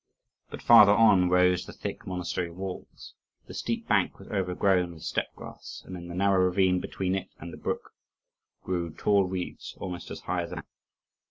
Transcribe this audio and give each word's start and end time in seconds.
But 0.49 0.63
farther 0.63 0.93
on 0.93 1.29
rose 1.29 1.65
the 1.67 1.73
thick 1.73 2.07
monastery 2.07 2.49
walls. 2.49 3.13
The 3.45 3.53
steep 3.53 3.87
bank 3.87 4.17
was 4.17 4.29
overgrown 4.29 4.93
with 4.95 5.03
steppe 5.03 5.31
grass, 5.35 5.83
and 5.85 5.95
in 5.95 6.07
the 6.07 6.15
narrow 6.15 6.43
ravine 6.45 6.79
between 6.79 7.13
it 7.13 7.29
and 7.37 7.53
the 7.53 7.57
brook 7.57 7.93
grew 8.63 8.95
tall 8.95 9.25
reeds 9.25 9.75
almost 9.79 10.09
as 10.09 10.21
high 10.21 10.41
as 10.41 10.53
a 10.53 10.55
man. 10.55 10.63